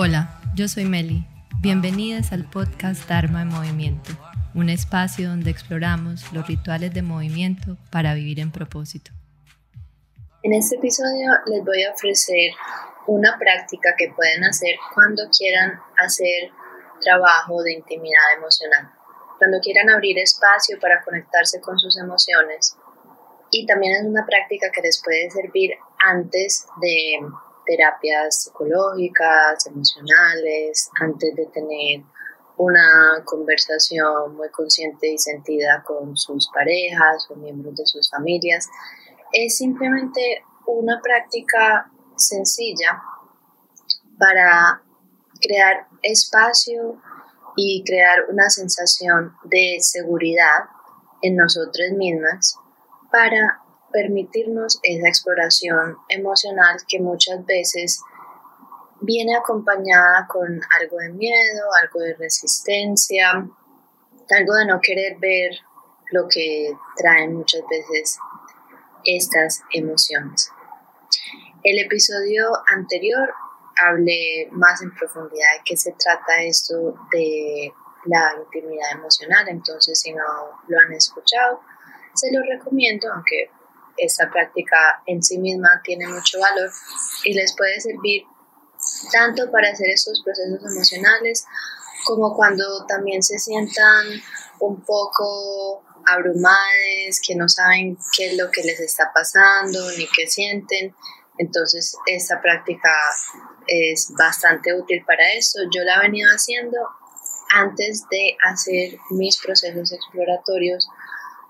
[0.00, 1.26] Hola, yo soy Meli.
[1.60, 4.12] Bienvenidas al podcast Dharma en Movimiento,
[4.54, 9.10] un espacio donde exploramos los rituales de movimiento para vivir en propósito.
[10.44, 12.52] En este episodio les voy a ofrecer
[13.08, 16.52] una práctica que pueden hacer cuando quieran hacer
[17.00, 18.92] trabajo de intimidad emocional,
[19.36, 22.76] cuando quieran abrir espacio para conectarse con sus emociones.
[23.50, 27.18] Y también es una práctica que les puede servir antes de
[27.68, 32.02] terapias psicológicas, emocionales, antes de tener
[32.56, 38.66] una conversación muy consciente y sentida con sus parejas o miembros de sus familias.
[39.32, 43.00] Es simplemente una práctica sencilla
[44.18, 44.82] para
[45.40, 47.00] crear espacio
[47.54, 50.64] y crear una sensación de seguridad
[51.22, 52.56] en nosotras mismas
[53.12, 53.60] para
[53.92, 58.02] permitirnos esa exploración emocional que muchas veces
[59.00, 63.30] viene acompañada con algo de miedo, algo de resistencia,
[64.30, 65.52] algo de no querer ver
[66.10, 68.18] lo que traen muchas veces
[69.04, 70.50] estas emociones.
[71.62, 73.30] El episodio anterior
[73.80, 77.72] hablé más en profundidad de qué se trata esto de
[78.06, 80.24] la intimidad emocional, entonces si no
[80.66, 81.60] lo han escuchado,
[82.14, 83.50] se lo recomiendo, aunque
[83.98, 86.70] esta práctica en sí misma tiene mucho valor
[87.24, 88.22] y les puede servir
[89.12, 91.44] tanto para hacer estos procesos emocionales
[92.04, 94.06] como cuando también se sientan
[94.60, 100.26] un poco abrumadas, que no saben qué es lo que les está pasando ni qué
[100.26, 100.94] sienten.
[101.38, 102.90] Entonces esta práctica
[103.66, 105.60] es bastante útil para eso.
[105.74, 106.78] Yo la he venido haciendo
[107.50, 110.88] antes de hacer mis procesos exploratorios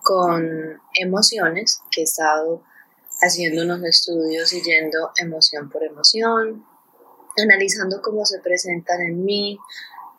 [0.09, 2.63] con emociones, que he estado
[3.21, 6.65] haciendo unos estudios y yendo emoción por emoción,
[7.37, 9.59] analizando cómo se presentan en mí,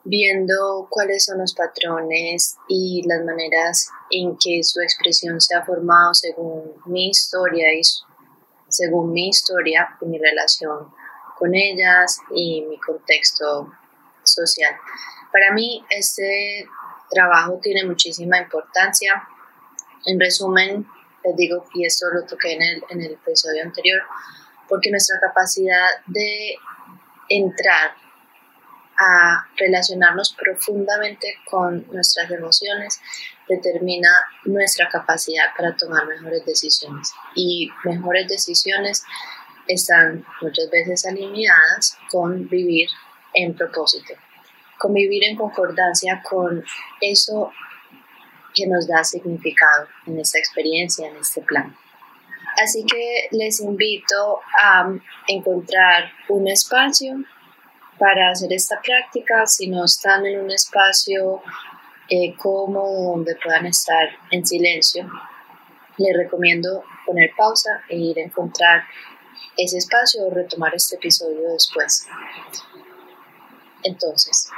[0.04, 6.14] viendo cuáles son los patrones y las maneras en que su expresión se ha formado
[6.14, 7.82] según mi historia y
[8.68, 10.94] según mi historia y mi relación
[11.40, 13.74] con ellas y mi contexto
[14.24, 14.76] social.
[15.34, 16.68] Para mí este
[17.10, 19.28] trabajo tiene muchísima importancia
[20.06, 20.86] en resumen,
[21.24, 24.02] les digo, y esto lo toqué en el, en el episodio anterior,
[24.68, 26.56] porque nuestra capacidad de
[27.30, 27.92] entrar
[29.00, 33.00] a relacionarnos profundamente con nuestras emociones
[33.48, 34.10] determina
[34.44, 37.14] nuestra capacidad para tomar mejores decisiones.
[37.34, 39.04] Y mejores decisiones
[39.68, 42.90] están muchas veces alineadas con vivir
[43.34, 44.14] en propósito,
[44.78, 46.64] con vivir en concordancia con
[47.00, 47.52] eso
[48.60, 51.76] que nos da significado en esta experiencia, en este plan.
[52.62, 54.92] Así que les invito a
[55.28, 57.24] encontrar un espacio
[57.98, 59.46] para hacer esta práctica.
[59.46, 61.42] Si no están en un espacio
[62.10, 65.10] eh, cómodo donde puedan estar en silencio,
[65.98, 68.84] les recomiendo poner pausa e ir a encontrar
[69.58, 72.08] ese espacio o retomar este episodio después.
[73.84, 74.50] Entonces,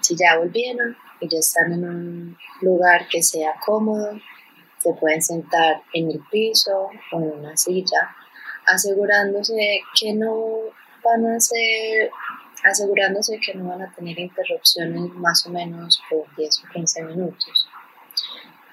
[0.00, 4.18] si ya volvieron, y ya están en un lugar que sea cómodo,
[4.78, 8.14] se pueden sentar en el piso o en una silla,
[8.66, 10.60] asegurándose que no
[11.04, 12.10] van a ser,
[12.64, 17.68] asegurándose que no van a tener interrupciones más o menos por 10 o 15 minutos.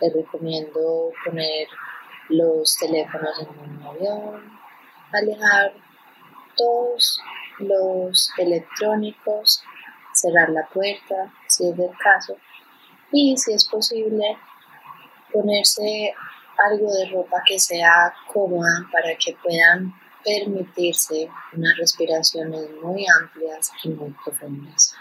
[0.02, 1.68] Les recomiendo poner
[2.30, 4.60] los teléfonos en un avión,
[5.12, 5.74] alejar
[6.56, 7.20] todos
[7.60, 9.64] los electrónicos
[10.16, 12.38] cerrar la puerta si es del caso
[13.12, 14.38] y si es posible
[15.32, 16.14] ponerse
[16.70, 19.94] algo de ropa que sea cómoda para que puedan
[20.24, 24.96] permitirse unas respiraciones muy amplias y muy profundas.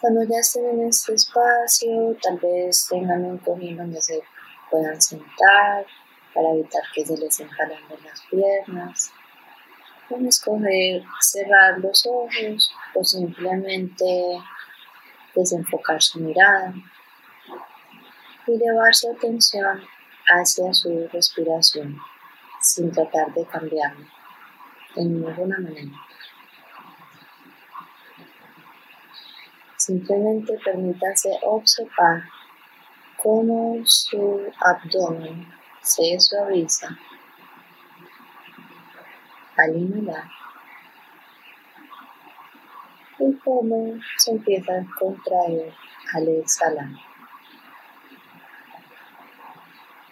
[0.00, 4.20] Cuando ya estén en este espacio, tal vez tengan un cojín donde se
[4.70, 5.86] puedan sentar
[6.34, 9.12] para evitar que se les encalanden las piernas
[10.08, 14.38] Pueden escoger cerrar los ojos o simplemente
[15.34, 16.72] desenfocar su mirada
[18.46, 19.82] y llevar su atención
[20.28, 21.98] hacia su respiración
[22.60, 24.06] sin tratar de cambiarla
[24.94, 25.92] de ninguna manera.
[29.76, 32.22] Simplemente permítanse observar
[33.22, 36.96] cómo su abdomen se suaviza
[39.56, 40.28] alinear.
[43.18, 45.72] El pelo se empieza a contraer
[46.14, 46.90] al exhalar.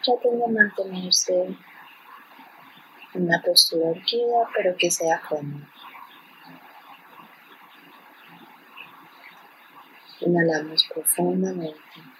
[0.03, 1.57] Traten de mantenerse
[3.15, 5.69] en una postura erguida, pero que sea cómoda.
[10.21, 12.14] Inhalamos profundamente.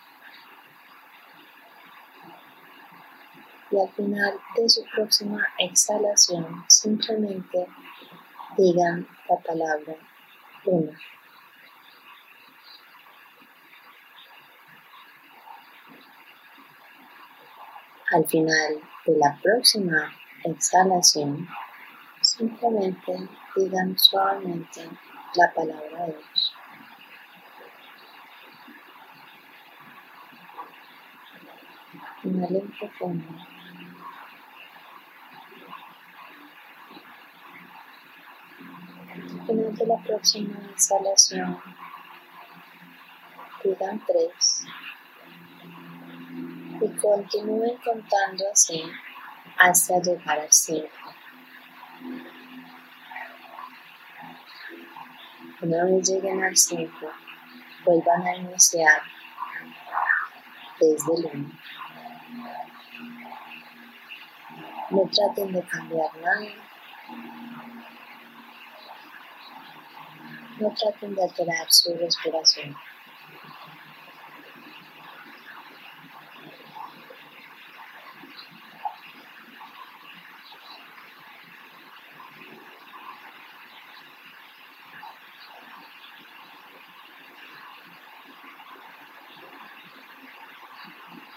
[3.75, 7.67] Y al final de su próxima exhalación, simplemente
[8.57, 9.97] digan la palabra
[10.65, 10.97] una.
[18.13, 20.09] Al final de la próxima
[20.45, 21.49] exhalación,
[22.23, 24.89] simplemente digan suavemente
[25.35, 26.55] la palabra Dios.
[32.23, 33.54] Inhalen profundo.
[39.75, 41.61] De la próxima exhalación,
[43.65, 44.65] digan tres
[46.81, 48.85] y continúen contando así
[49.59, 50.89] hasta llegar al 5.
[55.63, 56.93] Una vez lleguen al 5,
[57.85, 59.03] vuelvan a iniciar
[60.79, 61.51] desde el 1.
[64.91, 66.74] No traten de cambiar nada.
[70.61, 72.77] No traten de alterar su respiración.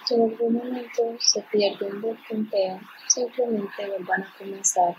[0.05, 4.95] Si en algún momento se pierden del conteo, simplemente vuelvan a comenzar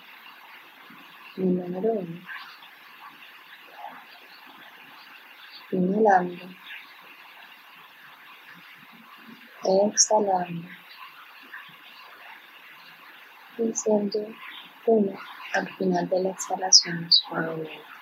[1.37, 2.21] el número uno.
[5.79, 6.45] Inhalando.
[9.65, 10.69] Exhalando.
[13.57, 14.19] Diciendo
[14.87, 15.19] uno
[15.55, 17.98] al final de la exhalación suavemente.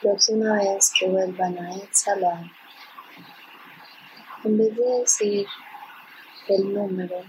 [0.00, 2.44] Próxima vez que vuelvan a exhalar,
[4.44, 5.46] en vez de decir
[6.48, 7.24] el número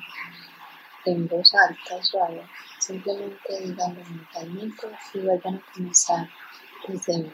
[1.05, 2.47] en voz alta, suave,
[2.79, 6.29] simplemente díganlo mentalmente y vuelvan a comenzar
[6.87, 7.33] desde uno.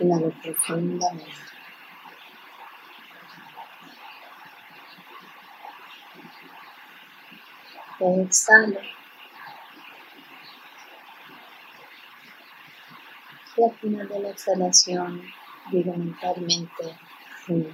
[0.00, 1.26] Inhalo profundamente.
[8.00, 8.97] Exhalo
[13.64, 15.22] al final de la exhalación
[15.70, 16.96] digo mentalmente
[17.48, 17.68] uno.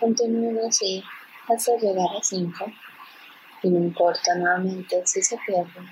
[0.00, 1.02] Continúen así
[1.48, 2.66] hasta llegar a 5
[3.62, 5.88] y no importa nuevamente si se pierden.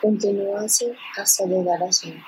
[0.00, 2.18] Continúa así hasta llegar a 5.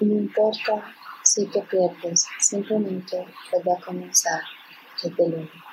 [0.00, 4.40] Y no importa si te pierdes, simplemente vuelve a comenzar
[5.02, 5.65] desde el 1.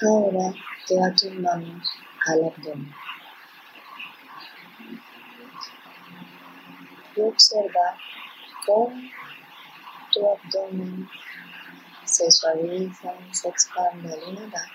[0.00, 0.54] Ahora
[0.88, 1.90] lleva tus manos
[2.26, 2.94] al abdomen.
[7.16, 7.98] Y observa
[8.64, 8.94] cómo
[10.12, 11.08] tu abdomen
[12.04, 14.70] se suaviza se expande al inhalar.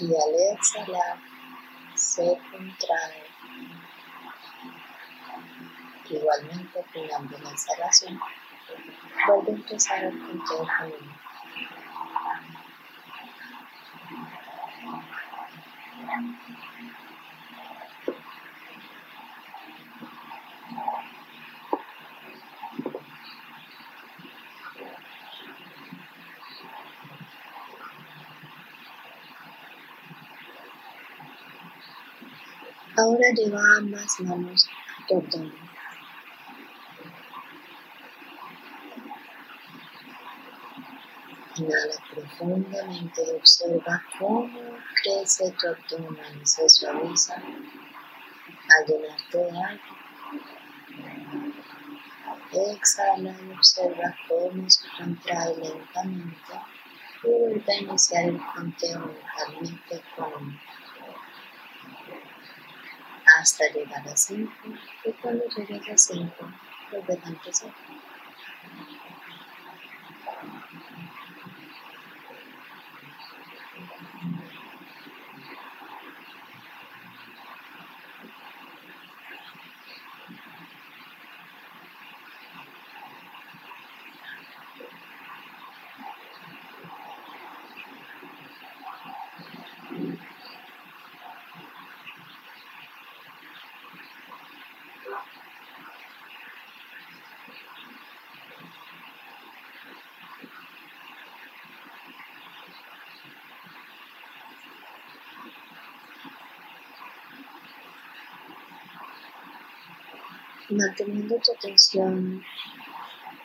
[0.00, 1.18] Y al exhalar
[1.94, 3.24] se contrae.
[6.10, 8.20] Igualmente, finando la exhalación,
[9.26, 11.23] vuelve a empezar el conteo con
[32.98, 35.73] Ahora lleva ambas manos a tu abdomen.
[41.64, 44.50] Inhala profundamente y observa cómo
[45.02, 49.80] crece tu abdomen y se suaviza al llenarte de aire.
[52.52, 56.54] Exhala y observa cómo se contrae lentamente
[57.22, 60.60] y vuelve a iniciar el conteo mentalmente con
[63.40, 64.52] hasta llegar a 5
[65.06, 66.30] y cuando llegues a 5
[66.92, 67.72] volver a empezar.
[110.70, 112.42] Manteniendo tu atención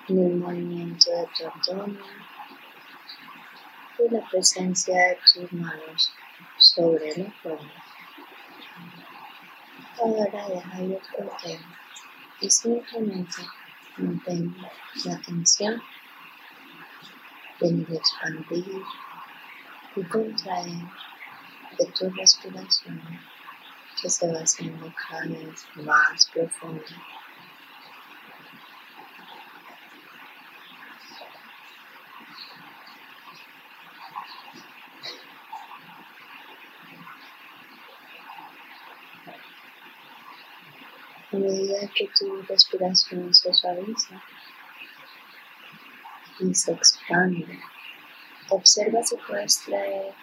[0.07, 1.99] en el movimiento de tu abdomen
[3.99, 6.13] y la presencia de tus manos
[6.57, 7.71] sobre el abdomen.
[10.01, 11.59] Ahora deja ir el
[12.41, 13.41] y simplemente
[13.97, 14.55] mantén
[15.03, 15.81] la atención
[17.59, 18.81] en el expandir
[19.95, 20.83] y contraer
[21.77, 23.28] de tu respiración
[24.01, 26.83] que se va haciendo cada vez más profunda.
[41.31, 44.23] A medida que tu respiración se suaviza
[46.39, 47.59] y se expande,
[48.49, 50.13] observa si puedes traer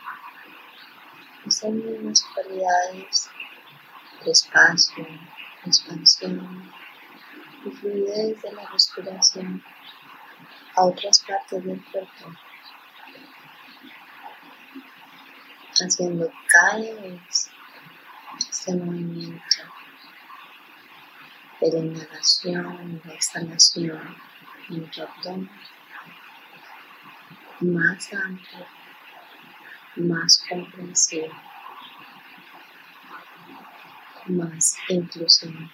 [1.47, 3.31] esas mismas cualidades
[4.31, 5.07] espacio,
[5.65, 6.73] expansión
[7.65, 9.63] y fluidez de la respiración
[10.75, 12.33] a otras partes del cuerpo,
[15.73, 17.51] haciendo cada vez
[18.39, 19.63] este movimiento
[21.61, 24.17] de la inhalación y la exhalación
[24.71, 25.51] en tu abdomen
[27.61, 28.67] más amplio,
[29.97, 31.33] más comprensivo
[34.29, 35.71] más inclusión.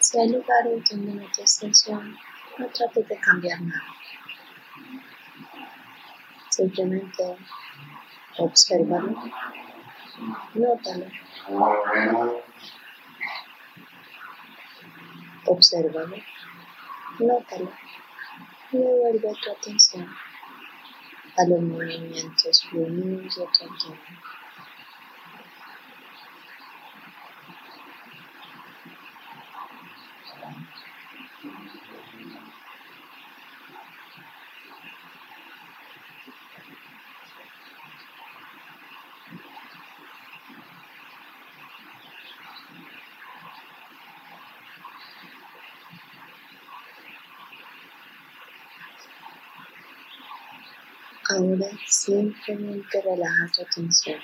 [0.00, 2.16] Si hay lugares donde no te extensión,
[2.58, 3.82] no trates de cambiar nada.
[6.50, 7.36] Simplemente
[8.38, 9.14] obsérvalo,
[10.54, 11.06] nótalo.
[15.46, 16.16] Obsérvalo,
[17.18, 17.72] nótalo
[18.78, 20.08] devuelve tu atención
[21.36, 24.18] a los movimientos fluidos de tu abdomen.
[51.34, 54.20] Ahora simplemente relaja tu atención.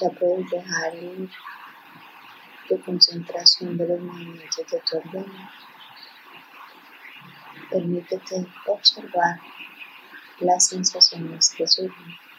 [0.00, 1.30] Ya puedes dejar ir
[2.68, 5.48] tu concentración de los movimientos de tu abdomen.
[7.70, 9.40] Permítete observar
[10.40, 12.29] las sensaciones que surgen.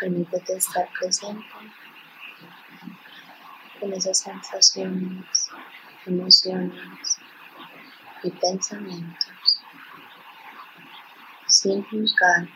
[0.00, 1.44] Permítete estar presente
[3.78, 5.48] con esas sensaciones,
[6.06, 7.18] emociones
[8.22, 9.60] y pensamientos
[11.50, 12.48] sin juzgar,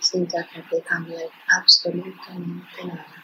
[0.00, 3.21] sin tratar de cambiar absolutamente nada.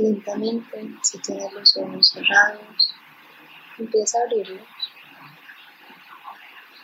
[0.00, 2.94] Lentamente, si tienes los ojos cerrados,
[3.76, 4.66] empieza a abrirlos.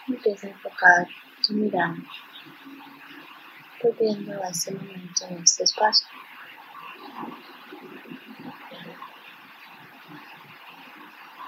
[0.07, 1.07] Empieza a enfocar
[1.43, 1.97] tu mirada,
[3.83, 6.07] volviendo a este momento en este espacio.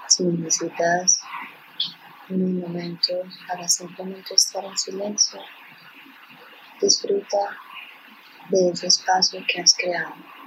[0.07, 1.21] Si necesitas
[2.31, 3.13] un momento
[3.47, 5.39] para simplemente estar en silencio,
[6.81, 7.59] disfruta
[8.49, 10.38] de ese espacio que has creado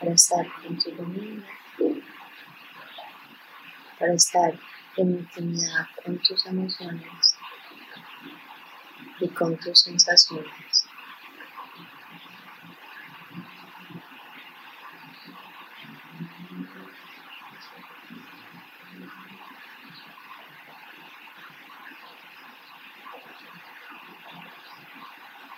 [0.00, 1.44] para estar contigo mismo,
[3.98, 4.58] para estar
[4.96, 7.34] en intimidad con tus emociones
[9.20, 10.86] y con tus sensaciones.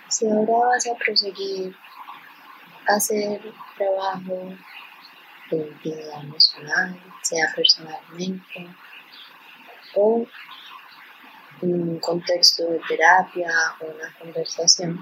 [0.09, 1.75] Si ahora vas a proseguir
[2.87, 3.41] hacer
[3.77, 4.55] trabajo
[5.49, 8.67] de vida emocional, sea personalmente
[9.95, 10.25] o
[11.61, 14.99] en un contexto de terapia o una conversación,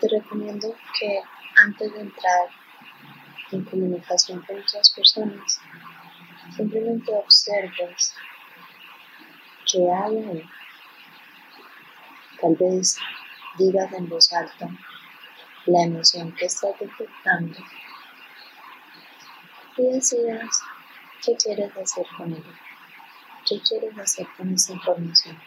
[0.00, 1.20] te recomiendo que
[1.56, 2.48] antes de entrar
[3.52, 5.60] en comunicación con otras personas,
[6.54, 8.14] simplemente observes
[9.70, 10.42] qué hay.
[12.40, 12.98] Tal vez
[13.58, 14.68] digas en voz alta
[15.66, 17.58] la emoción que estás detectando
[19.76, 20.62] y decidas
[21.24, 22.60] qué quieres hacer con ella,
[23.44, 25.42] qué quieres hacer con esa información,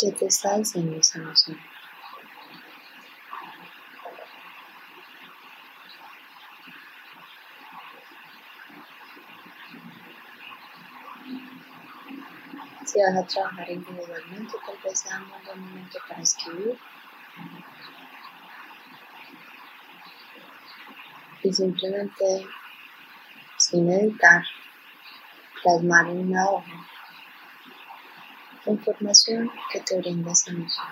[0.00, 1.58] qué te está diciendo esa emoción.
[12.84, 16.78] Si vas a trabajar individualmente, tal vez sea un momento para escribir
[21.42, 22.46] y simplemente
[23.58, 24.42] sin editar
[25.62, 26.86] plasmar en una hoja
[28.64, 30.86] la información que te brinda esa emoción.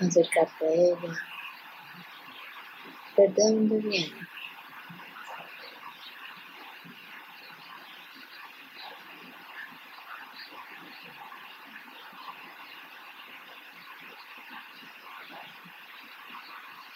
[0.00, 1.18] Acercarte a ella,
[3.16, 4.28] ver de dónde viene.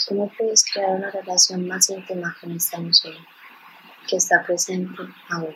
[0.09, 3.15] ¿Cómo puedes crear una relación más íntima con esta emoción
[4.09, 5.55] que está presente ahora?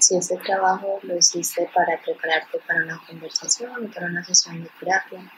[0.00, 4.70] Si ese trabajo lo hiciste para prepararte para una conversación o para una sesión de
[4.80, 5.30] terapia,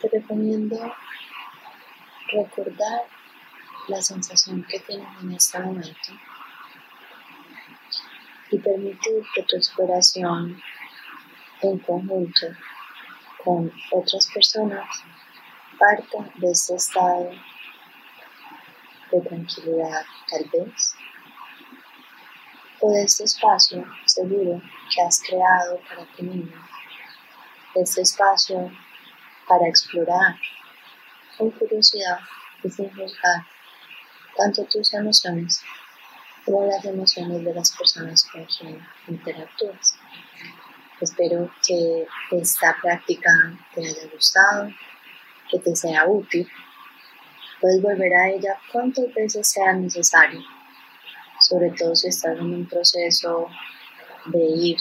[0.00, 0.92] te recomiendo
[2.32, 3.02] recordar
[3.88, 6.12] la sensación que tienes en este momento
[8.50, 10.60] y permitir que tu exploración
[11.62, 12.46] en conjunto
[13.44, 14.86] con otras personas
[15.78, 17.30] parta de este estado
[19.10, 20.94] de tranquilidad tal vez
[22.80, 24.60] o de este espacio seguro
[24.94, 26.56] que has creado para ti mismo,
[27.74, 28.70] este espacio
[29.48, 30.36] para explorar
[31.40, 32.18] con curiosidad
[32.62, 33.46] y sin juzgar
[34.36, 35.62] tanto tus emociones
[36.44, 39.94] como las emociones de las personas con quien interactúas.
[41.00, 43.30] Espero que esta práctica
[43.74, 44.68] te haya gustado,
[45.50, 46.46] que te sea útil.
[47.60, 50.40] Puedes volver a ella cuantas veces sea necesario,
[51.40, 53.48] sobre todo si estás en un proceso
[54.26, 54.76] de ir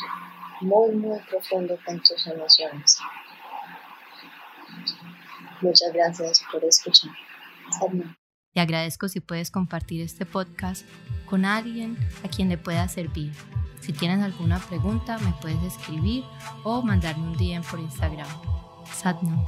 [0.62, 3.00] muy, muy profundo con tus emociones.
[5.62, 7.12] Muchas gracias por escuchar.
[8.54, 10.86] Te agradezco si puedes compartir este podcast
[11.26, 13.32] con alguien a quien le pueda servir.
[13.80, 16.24] Si tienes alguna pregunta, me puedes escribir
[16.64, 18.28] o mandarme un DM por Instagram.
[18.94, 19.46] Satnam.